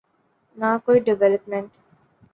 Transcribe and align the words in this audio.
نہ 0.57 0.69
کوئی 0.85 0.99
ڈویلپمنٹ۔ 1.05 1.69